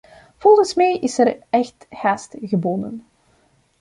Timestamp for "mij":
0.73-0.97